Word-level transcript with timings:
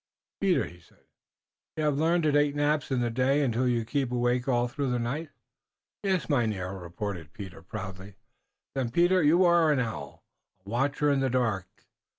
"Peter," 0.39 0.65
he 0.65 0.79
said, 0.79 1.05
"you 1.77 1.83
haf 1.83 1.93
learned 1.93 2.23
to 2.23 2.31
take 2.31 2.55
naps 2.55 2.89
in 2.89 3.01
the 3.01 3.11
day 3.11 3.43
und 3.43 3.53
to 3.53 3.85
keep 3.85 4.11
awake 4.11 4.47
all 4.47 4.67
through 4.67 4.89
the 4.89 4.97
night?" 4.97 5.29
"Yes, 6.01 6.27
Mynheer," 6.27 6.71
replied 6.73 7.33
Peter, 7.33 7.61
proudly. 7.61 8.15
"Then, 8.73 8.89
Peter, 8.89 9.21
you 9.21 9.43
vass 9.43 9.73
an 9.73 9.79
owl, 9.79 10.23
a 10.65 10.67
watcher 10.69 11.11
in 11.11 11.19
the 11.19 11.29
dark." 11.29 11.67